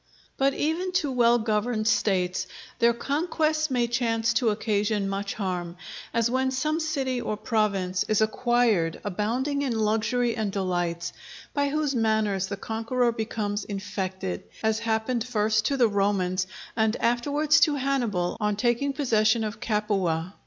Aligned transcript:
But 0.35 0.55
even 0.55 0.91
to 0.93 1.11
well 1.11 1.37
governed 1.37 1.87
States, 1.87 2.47
their 2.79 2.91
conquests 2.91 3.69
may 3.69 3.85
chance 3.85 4.33
to 4.33 4.49
occasion 4.49 5.07
much 5.07 5.35
harm; 5.35 5.77
as 6.11 6.27
when 6.27 6.49
some 6.49 6.79
city 6.79 7.21
or 7.21 7.37
province 7.37 8.03
is 8.07 8.19
acquired 8.19 8.99
abounding 9.03 9.61
in 9.61 9.77
luxury 9.77 10.35
and 10.35 10.51
delights, 10.51 11.13
by 11.53 11.69
whose 11.69 11.93
manners 11.93 12.47
the 12.47 12.57
conqueror 12.57 13.11
becomes 13.11 13.63
infected; 13.63 14.41
as 14.63 14.79
happened 14.79 15.23
first 15.23 15.65
to 15.67 15.77
the 15.77 15.87
Romans, 15.87 16.47
and 16.75 16.95
afterwards 16.95 17.59
to 17.59 17.75
Hannibal 17.75 18.37
on 18.39 18.55
taking 18.55 18.93
possession 18.93 19.43
of 19.43 19.59
Capua. 19.59 20.33